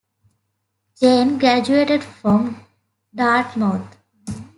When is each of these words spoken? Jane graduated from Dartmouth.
Jane 0.99 1.37
graduated 1.37 2.03
from 2.03 2.65
Dartmouth. 3.13 3.97